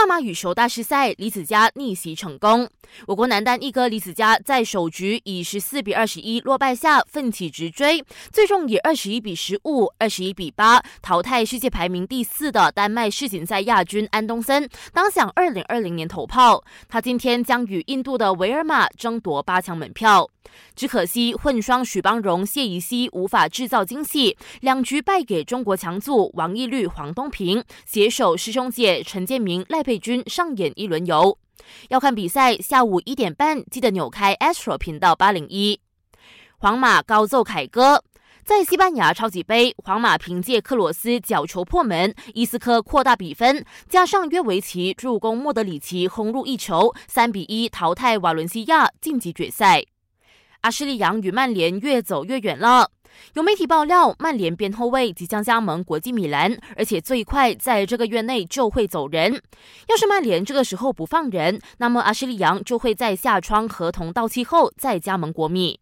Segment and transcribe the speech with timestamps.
[0.00, 2.66] 大马羽球大师赛，李子嘉逆袭成功。
[3.06, 8.02] 我国男单一哥李子嘉在首局以十四比二十一落败下奋起直追，
[8.32, 16.64] 最终以二十一比十五、二十一比八淘汰世界排名第四的丹麦世锦赛亚军安东森，当响二零二零年头炮。
[16.88, 20.30] 他今天将与印度的维尔玛争夺八强门票。
[20.74, 31.36] 只可惜混双许邦荣、谢怡希无法制造惊喜，两局败给中国强组王懿律、黄东萍，携手师兄姐陈建明、赖佩君上演一轮游。
[31.88, 35.80] 要看比赛，下午一点半记得扭开 Astro 频道八零一。
[36.58, 38.04] 皇马高奏凯歌，
[38.44, 49.82] 在西班牙超级杯，皇马凭借克罗斯角球破门，伊斯科扩大比分，加上约维奇助攻莫德里奇轰入一球，三比一淘汰瓦伦西亚晋级决赛。
[50.60, 52.92] 阿什利杨与曼联越走越远了。
[53.34, 59.40] 有媒体爆料，曼联边后卫即将加盟国际米兰，而且最快在这个月内就会走人。
[59.88, 65.78] 要是曼联这个时候不放人，那么阿什利杨就会在夏窗合同到期后再加盟国米。